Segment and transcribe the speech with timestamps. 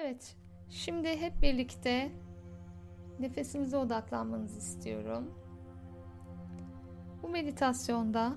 [0.00, 0.36] Evet,
[0.68, 2.12] şimdi hep birlikte
[3.20, 5.34] nefesimize odaklanmanızı istiyorum.
[7.22, 8.32] Bu meditasyonda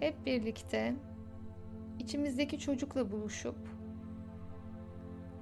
[0.00, 0.96] hep birlikte
[1.98, 3.56] içimizdeki çocukla buluşup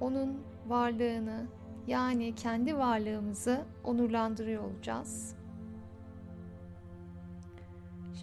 [0.01, 1.47] onun varlığını
[1.87, 5.37] yani kendi varlığımızı onurlandırıyor olacağız.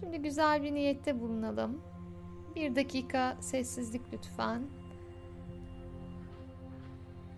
[0.00, 1.95] Şimdi güzel bir niyette bulunalım.
[2.56, 4.62] Bir dakika sessizlik lütfen.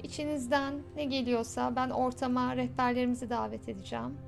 [0.03, 4.19] İçinizden ne geliyorsa ben ortama rehberlerimizi davet edeceğim.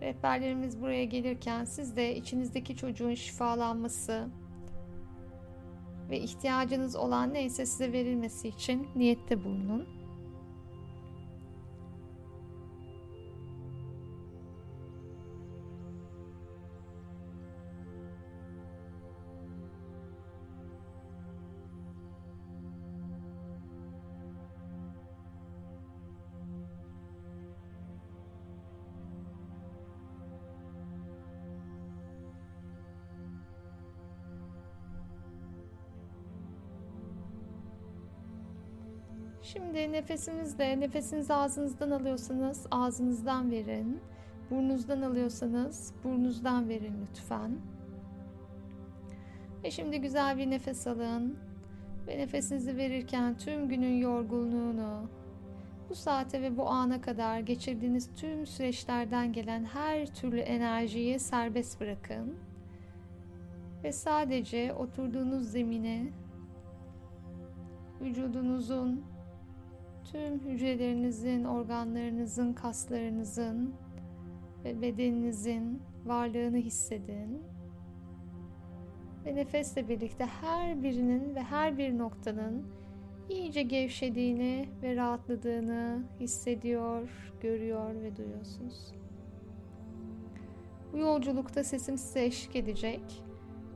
[0.00, 4.28] Rehberlerimiz buraya gelirken siz de içinizdeki çocuğun şifalanması
[6.10, 9.99] ve ihtiyacınız olan neyse size verilmesi için niyette bulunun.
[39.52, 44.00] Şimdi nefesinizle, nefesinizi ağzınızdan alıyorsanız ağzınızdan verin.
[44.50, 47.58] Burnunuzdan alıyorsanız burnunuzdan verin lütfen.
[49.64, 51.38] Ve şimdi güzel bir nefes alın.
[52.06, 55.08] Ve nefesinizi verirken tüm günün yorgunluğunu,
[55.88, 62.34] bu saate ve bu ana kadar geçirdiğiniz tüm süreçlerden gelen her türlü enerjiyi serbest bırakın.
[63.84, 66.12] Ve sadece oturduğunuz zemine
[68.00, 69.09] vücudunuzun
[70.04, 73.74] tüm hücrelerinizin, organlarınızın, kaslarınızın
[74.64, 77.42] ve bedeninizin varlığını hissedin.
[79.24, 82.66] Ve nefesle birlikte her birinin ve her bir noktanın
[83.28, 88.92] iyice gevşediğini ve rahatladığını hissediyor, görüyor ve duyuyorsunuz.
[90.92, 93.24] Bu yolculukta sesim size eşlik edecek.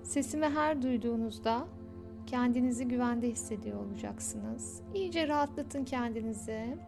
[0.03, 1.69] Sesimi her duyduğunuzda
[2.27, 4.83] kendinizi güvende hissediyor olacaksınız.
[4.95, 6.79] İyice rahatlatın kendinizi.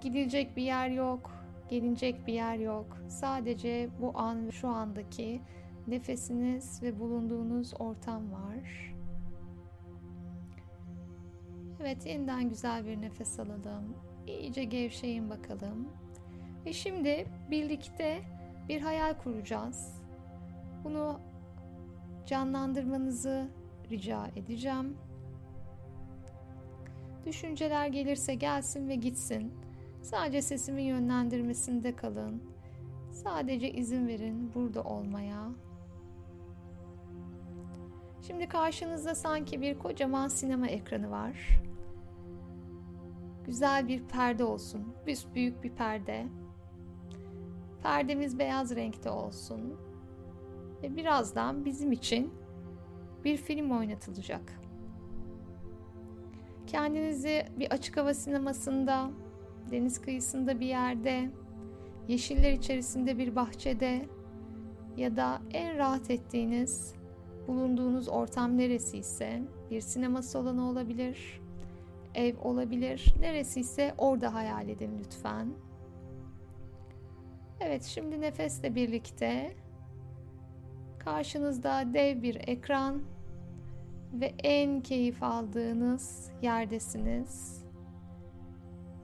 [0.00, 1.30] Gidilecek bir yer yok,
[1.68, 2.98] gelinecek bir yer yok.
[3.08, 5.40] Sadece bu an şu andaki
[5.86, 8.94] nefesiniz ve bulunduğunuz ortam var.
[11.80, 13.96] Evet, yeniden güzel bir nefes alalım.
[14.26, 15.88] İyice gevşeyin bakalım.
[16.66, 18.22] Ve şimdi birlikte
[18.68, 20.02] bir hayal kuracağız.
[20.84, 21.20] Bunu
[22.26, 23.48] canlandırmanızı
[23.92, 24.96] rica edeceğim.
[27.26, 29.54] Düşünceler gelirse gelsin ve gitsin.
[30.02, 32.42] Sadece sesimin yönlendirmesinde kalın.
[33.12, 35.48] Sadece izin verin burada olmaya.
[38.26, 41.60] Şimdi karşınızda sanki bir kocaman sinema ekranı var.
[43.46, 44.94] Güzel bir perde olsun.
[45.34, 46.26] Büyük bir perde.
[47.82, 49.76] Perdemiz beyaz renkte olsun.
[50.82, 52.34] Ve birazdan bizim için
[53.24, 54.60] bir film oynatılacak.
[56.66, 59.10] Kendinizi bir açık hava sinemasında,
[59.70, 61.30] deniz kıyısında bir yerde,
[62.08, 64.06] yeşiller içerisinde bir bahçede
[64.96, 66.94] ya da en rahat ettiğiniz,
[67.48, 71.40] bulunduğunuz ortam neresi ise bir sinema salonu olabilir,
[72.14, 75.48] ev olabilir, neresi ise orada hayal edin lütfen.
[77.60, 79.54] Evet, şimdi nefesle birlikte
[81.04, 83.02] Karşınızda dev bir ekran
[84.12, 87.64] ve en keyif aldığınız yerdesiniz.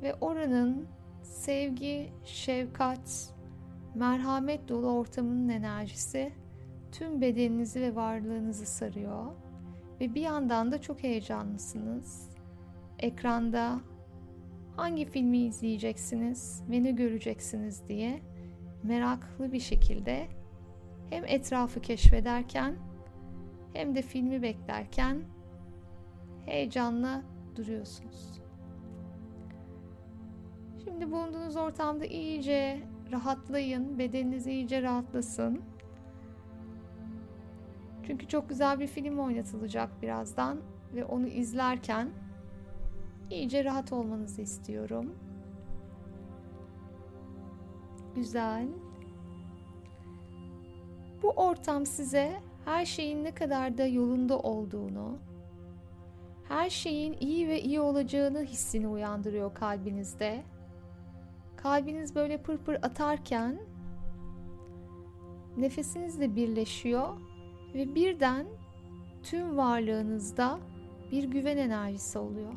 [0.02, 0.86] Ve oranın
[1.22, 3.34] sevgi, şefkat,
[3.94, 6.32] merhamet dolu ortamının enerjisi
[6.92, 9.26] tüm bedeninizi ve varlığınızı sarıyor.
[10.00, 12.28] Ve bir yandan da çok heyecanlısınız.
[12.98, 13.80] Ekranda
[14.76, 18.20] hangi filmi izleyeceksiniz ve ne göreceksiniz diye
[18.82, 20.37] meraklı bir şekilde
[21.10, 22.76] hem etrafı keşfederken
[23.72, 25.22] hem de filmi beklerken
[26.46, 27.22] heyecanla
[27.56, 28.40] duruyorsunuz.
[30.84, 32.82] Şimdi bulunduğunuz ortamda iyice
[33.12, 35.62] rahatlayın, bedeniniz iyice rahatlasın.
[38.06, 40.60] Çünkü çok güzel bir film oynatılacak birazdan
[40.94, 42.10] ve onu izlerken
[43.30, 45.14] iyice rahat olmanızı istiyorum.
[48.14, 48.68] Güzel.
[51.22, 55.18] Bu ortam size her şeyin ne kadar da yolunda olduğunu,
[56.48, 60.42] her şeyin iyi ve iyi olacağını hissini uyandırıyor kalbinizde.
[61.56, 63.58] Kalbiniz böyle pırpır atarken
[65.56, 67.08] nefesinizle birleşiyor
[67.74, 68.46] ve birden
[69.22, 70.58] tüm varlığınızda
[71.12, 72.52] bir güven enerjisi oluyor.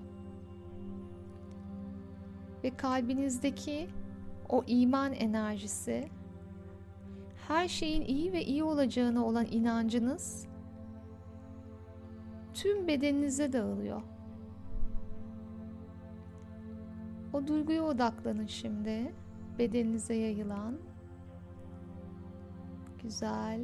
[2.63, 3.87] Ve kalbinizdeki
[4.49, 6.09] o iman enerjisi
[7.47, 10.47] her şeyin iyi ve iyi olacağına olan inancınız
[12.53, 14.01] tüm bedeninize dağılıyor.
[17.33, 19.13] O duyguya odaklanın şimdi.
[19.59, 20.77] Bedeninize yayılan.
[23.03, 23.61] Güzel.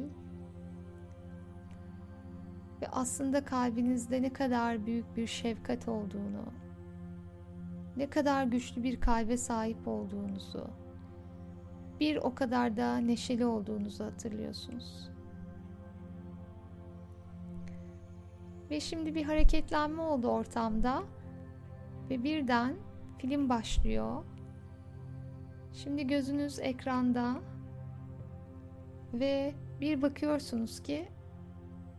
[2.82, 6.44] Ve aslında kalbinizde ne kadar büyük bir şefkat olduğunu,
[7.96, 10.70] ne kadar güçlü bir kalbe sahip olduğunuzu,
[12.00, 15.10] bir o kadar da neşeli olduğunuzu hatırlıyorsunuz.
[18.70, 21.02] Ve şimdi bir hareketlenme oldu ortamda
[22.10, 22.76] ve birden
[23.18, 24.24] film başlıyor.
[25.72, 27.34] Şimdi gözünüz ekranda
[29.12, 31.08] ve bir bakıyorsunuz ki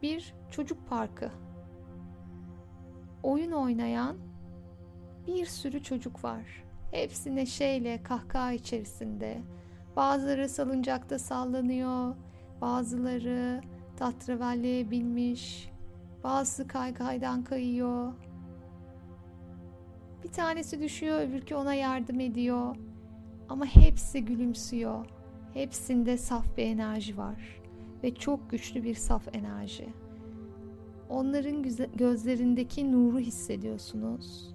[0.01, 1.31] bir çocuk parkı.
[3.23, 4.17] Oyun oynayan
[5.27, 6.63] bir sürü çocuk var.
[6.91, 9.41] Hepsi neşeyle, kahkaha içerisinde.
[9.99, 12.15] Bazıları salıncakta sallanıyor,
[12.61, 13.61] bazıları
[13.97, 15.69] tatravalliye binmiş,
[16.23, 18.13] bazısı kaykaydan kayıyor.
[20.23, 22.75] Bir tanesi düşüyor, öbürkü ona yardım ediyor.
[23.49, 25.05] Ama hepsi gülümsüyor.
[25.53, 27.61] Hepsinde saf bir enerji var
[28.03, 29.89] ve çok güçlü bir saf enerji.
[31.09, 31.63] Onların
[31.95, 34.53] gözlerindeki nuru hissediyorsunuz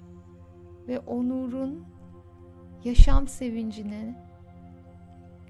[0.89, 1.85] ve o nurun
[2.85, 4.25] yaşam sevincini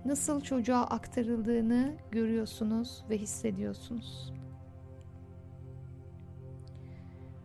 [0.04, 4.32] nasıl çocuğa aktarıldığını görüyorsunuz ve hissediyorsunuz.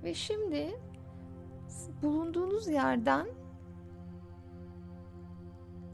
[0.04, 0.80] Ve şimdi
[2.02, 3.28] bulunduğunuz yerden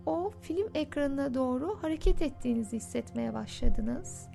[0.06, 4.28] o film ekranına doğru hareket ettiğinizi hissetmeye başladınız.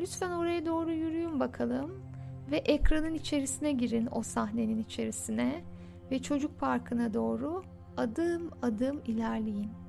[0.00, 2.02] Lütfen oraya doğru yürüyün bakalım
[2.50, 5.64] ve ekranın içerisine girin o sahnenin içerisine
[6.10, 7.62] ve çocuk parkına doğru
[7.96, 9.85] adım adım ilerleyin.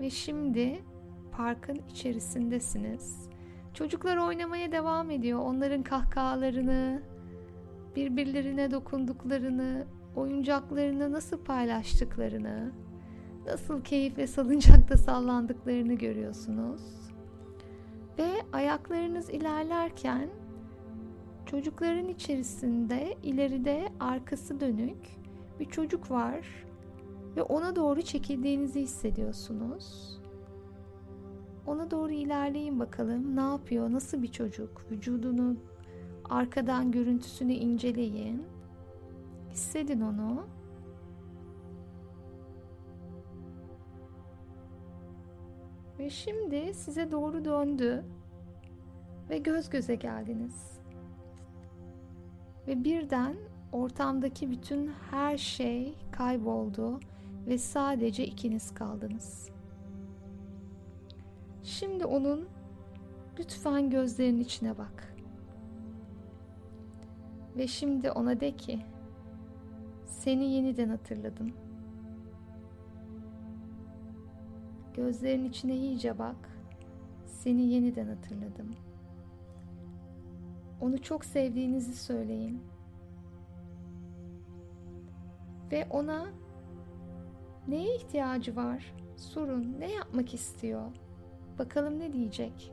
[0.00, 0.82] Ve şimdi
[1.32, 3.28] parkın içerisindesiniz.
[3.74, 5.38] Çocuklar oynamaya devam ediyor.
[5.38, 7.02] Onların kahkahalarını,
[7.96, 12.72] birbirlerine dokunduklarını, oyuncaklarını nasıl paylaştıklarını,
[13.46, 16.82] nasıl keyifle salıncakta sallandıklarını görüyorsunuz.
[18.18, 20.28] Ve ayaklarınız ilerlerken
[21.46, 24.98] çocukların içerisinde ileride arkası dönük
[25.60, 26.65] bir çocuk var
[27.36, 30.16] ve ona doğru çekildiğinizi hissediyorsunuz.
[31.66, 33.36] Ona doğru ilerleyin bakalım.
[33.36, 33.92] Ne yapıyor?
[33.92, 34.86] Nasıl bir çocuk?
[34.90, 35.56] Vücudunu
[36.24, 38.42] arkadan görüntüsünü inceleyin.
[39.50, 40.46] Hissedin onu.
[45.98, 48.04] Ve şimdi size doğru döndü
[49.30, 50.80] ve göz göze geldiniz.
[52.66, 53.36] Ve birden
[53.72, 57.00] ortamdaki bütün her şey kayboldu
[57.46, 59.50] ve sadece ikiniz kaldınız.
[61.62, 62.48] Şimdi onun
[63.38, 65.14] lütfen gözlerinin içine bak.
[67.56, 68.80] Ve şimdi ona de ki
[70.06, 71.52] seni yeniden hatırladım.
[74.94, 76.50] Gözlerin içine iyice bak.
[77.26, 78.76] Seni yeniden hatırladım.
[80.80, 82.62] Onu çok sevdiğinizi söyleyin.
[85.72, 86.26] Ve ona
[87.68, 88.94] neye ihtiyacı var?
[89.16, 89.76] Sorun.
[89.78, 90.92] Ne yapmak istiyor?
[91.58, 92.72] Bakalım ne diyecek?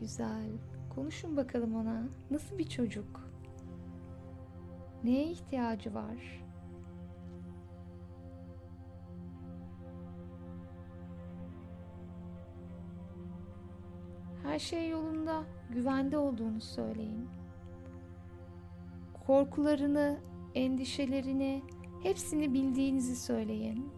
[0.00, 0.50] Güzel.
[0.94, 2.02] Konuşun bakalım ona.
[2.30, 3.30] Nasıl bir çocuk?
[5.04, 6.47] Neye ihtiyacı var?
[14.58, 17.28] Her şey yolunda, güvende olduğunu söyleyin.
[19.26, 20.20] Korkularını,
[20.54, 21.62] endişelerini,
[22.02, 23.92] hepsini bildiğinizi söyleyin.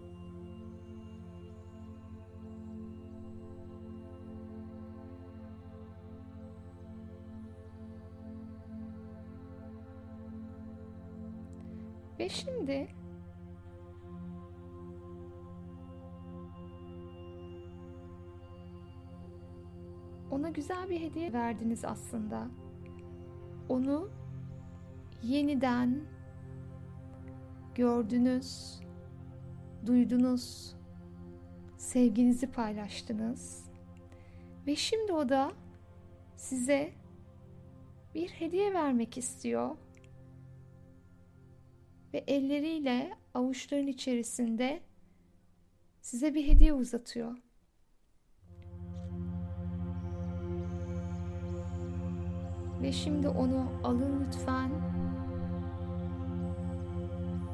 [12.18, 12.99] Ve şimdi
[20.30, 22.48] ona güzel bir hediye verdiniz aslında.
[23.68, 24.10] Onu
[25.22, 26.00] yeniden
[27.74, 28.80] gördünüz,
[29.86, 30.76] duydunuz,
[31.76, 33.70] sevginizi paylaştınız.
[34.66, 35.52] Ve şimdi o da
[36.36, 36.92] size
[38.14, 39.76] bir hediye vermek istiyor
[42.14, 44.82] ve elleriyle avuçların içerisinde
[46.00, 47.36] size bir hediye uzatıyor.
[52.82, 54.70] Ve şimdi onu alın lütfen.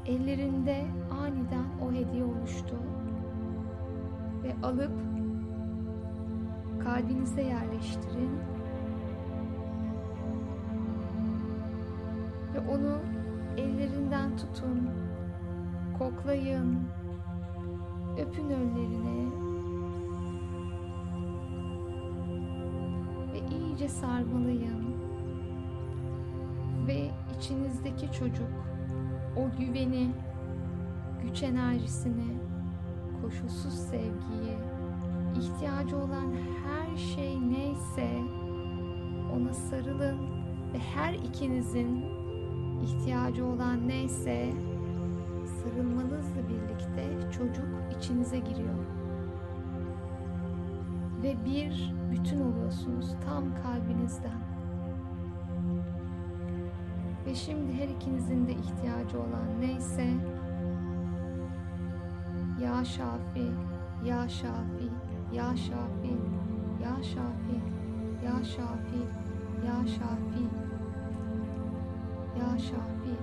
[0.06, 2.76] Ellerinde aniden o hediye oluştu.
[4.42, 4.92] Ve alıp
[6.84, 8.30] kalbinize yerleştirin.
[12.54, 12.98] Ve onu
[13.56, 14.90] ellerinden tutun.
[15.98, 16.78] Koklayın.
[18.18, 19.30] Öpün önlerini.
[23.32, 24.85] Ve iyice sarmalayın
[26.86, 28.50] ve içinizdeki çocuk
[29.36, 30.10] o güveni,
[31.22, 32.38] güç enerjisini,
[33.22, 34.56] koşulsuz sevgiyi,
[35.40, 36.32] ihtiyacı olan
[36.64, 38.10] her şey neyse
[39.36, 40.18] ona sarılın
[40.72, 42.04] ve her ikinizin
[42.82, 44.52] ihtiyacı olan neyse
[45.46, 48.84] sarılmanızla birlikte çocuk içinize giriyor.
[51.22, 54.55] Ve bir bütün oluyorsunuz tam kalbinizden.
[57.26, 60.06] Ve şimdi her ikinizin de ihtiyacı olan neyse
[62.62, 63.50] Ya Şafi,
[64.04, 64.90] Ya Şafi,
[65.32, 66.16] Ya Şafi,
[66.82, 67.60] Ya Şafi,
[68.24, 69.02] Ya Şafi,
[69.66, 70.44] Ya Şafi,
[72.38, 73.16] Ya Şafi.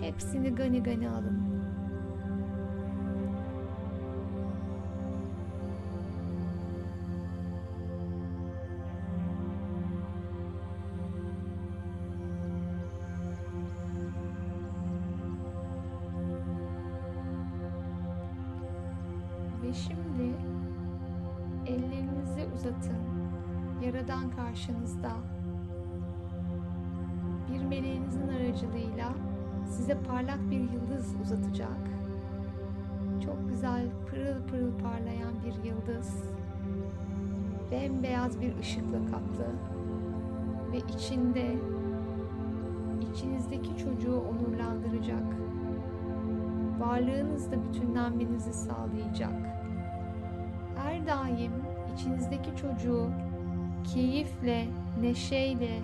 [0.00, 1.49] Hepsini gani gani alın.
[27.70, 29.12] Bir meleğinizin aracılığıyla
[29.66, 31.78] size parlak bir yıldız uzatacak.
[33.24, 36.24] Çok güzel pırıl pırıl parlayan bir yıldız.
[37.70, 39.46] Bembeyaz bir ışıkla kaplı.
[40.72, 41.56] Ve içinde
[43.12, 45.24] içinizdeki çocuğu onurlandıracak
[46.78, 49.34] varlığınızda bütünlenmenizi sağlayacak.
[50.76, 51.52] Her daim
[51.94, 53.10] içinizdeki çocuğu
[53.94, 54.68] keyifle,
[55.00, 55.80] neşeyle,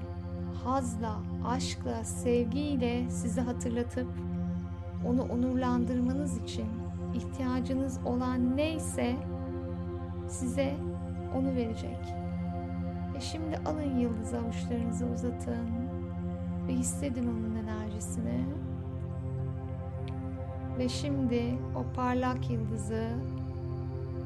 [0.64, 4.08] hazla, aşkla, sevgiyle sizi hatırlatıp
[5.06, 6.66] onu onurlandırmanız için
[7.14, 9.16] ihtiyacınız olan neyse
[10.28, 10.74] size
[11.36, 11.98] onu verecek.
[13.14, 15.68] Ve şimdi alın yıldız avuçlarınızı uzatın
[16.68, 18.44] ve hissedin onun enerjisini.
[20.78, 23.08] Ve şimdi o parlak yıldızı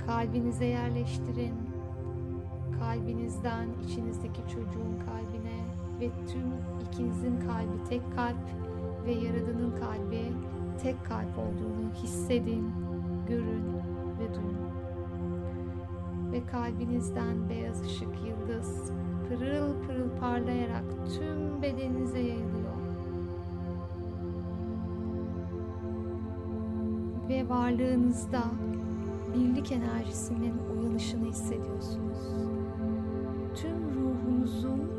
[0.06, 1.54] kalbinize yerleştirin.
[2.78, 5.29] Kalbinizden içinizdeki çocuğun kalbine
[6.00, 6.52] ve tüm
[6.86, 8.36] ikinizin kalbi tek kalp
[9.06, 10.32] ve Yaradan'ın kalbi
[10.82, 12.72] tek kalp olduğunu hissedin,
[13.28, 13.64] görün
[14.20, 14.70] ve duyun.
[16.32, 18.92] Ve kalbinizden beyaz ışık yıldız
[19.28, 20.84] pırıl pırıl parlayarak
[21.18, 22.70] tüm bedeninize yayılıyor.
[27.30, 28.42] ve varlığınızda
[29.34, 32.18] birlik enerjisinin uyanışını hissediyorsunuz.
[33.54, 34.89] Tüm ruhunuzun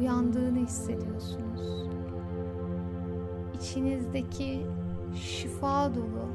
[0.00, 1.88] uyandığını hissediyorsunuz.
[3.54, 4.66] İçinizdeki
[5.14, 6.26] şifa dolu,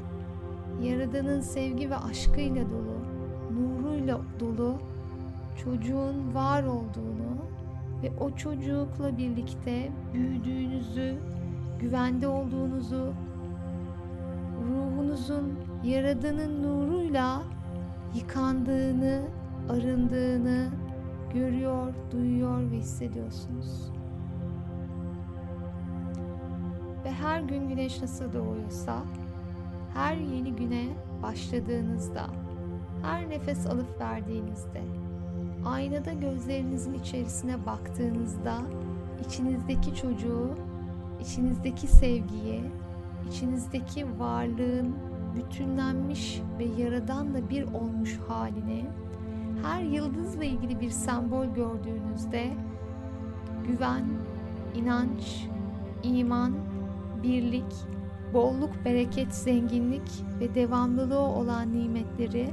[0.82, 2.96] Yaradan'ın sevgi ve aşkıyla dolu,
[3.54, 4.74] nuruyla dolu
[5.64, 7.36] çocuğun var olduğunu
[8.02, 11.14] ve o çocukla birlikte büyüdüğünüzü,
[11.80, 13.12] güvende olduğunuzu
[14.68, 15.52] ruhunuzun
[15.84, 17.42] Yaradan'ın nuruyla
[18.14, 19.22] yıkandığını,
[19.68, 20.68] arındığını
[21.34, 23.92] görüyor, duyuyor ve hissediyorsunuz.
[27.04, 29.02] Ve her gün güneş nasıl doğuyorsa,
[29.94, 30.86] her yeni güne
[31.22, 32.26] başladığınızda,
[33.02, 34.82] her nefes alıp verdiğinizde,
[35.64, 38.58] aynada gözlerinizin içerisine baktığınızda
[39.26, 40.50] içinizdeki çocuğu,
[41.20, 42.62] içinizdeki sevgiyi,
[43.30, 44.96] içinizdeki varlığın
[45.36, 48.84] bütünlenmiş ve yaradanla bir olmuş halini
[49.62, 52.52] her yıldızla ilgili bir sembol gördüğünüzde
[53.66, 54.04] güven,
[54.74, 55.48] inanç,
[56.02, 56.52] iman,
[57.22, 57.74] birlik,
[58.34, 62.50] bolluk, bereket, zenginlik ve devamlılığı olan nimetleri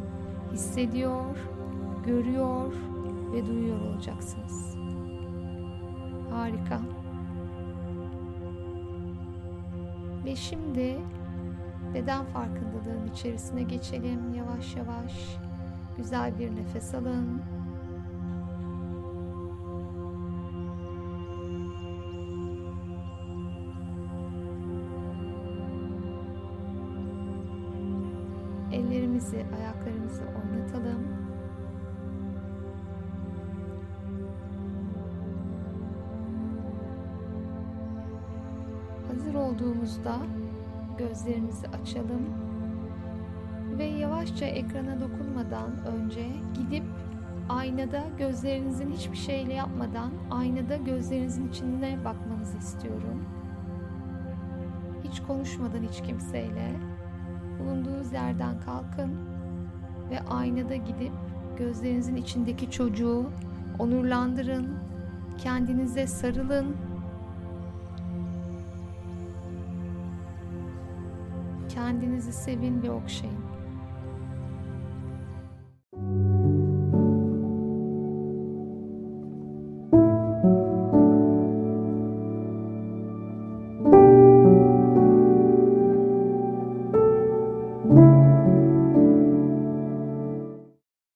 [0.53, 1.38] hissediyor,
[2.05, 2.74] görüyor
[3.33, 4.77] ve duyuyor olacaksınız.
[6.29, 6.81] Harika.
[10.25, 10.98] Ve şimdi
[11.93, 15.38] beden farkındalığın içerisine geçelim yavaş yavaş.
[15.97, 17.41] Güzel bir nefes alın.
[28.71, 31.07] Ellerimizi, ayaklarımızı oynatalım.
[39.07, 40.17] Hazır olduğumuzda
[40.97, 42.52] gözlerimizi açalım
[43.77, 46.83] ve yavaşça ekrana dokunmadan önce gidip
[47.49, 53.25] aynada gözlerinizin hiçbir şeyle yapmadan aynada gözlerinizin içine bakmanızı istiyorum.
[55.03, 56.71] Hiç konuşmadan hiç kimseyle
[57.59, 59.11] bulunduğunuz yerden kalkın
[60.11, 61.11] ve aynada gidip
[61.57, 63.25] gözlerinizin içindeki çocuğu
[63.79, 64.77] onurlandırın.
[65.37, 66.75] Kendinize sarılın.
[71.69, 73.52] Kendinizi sevin ve okşayın.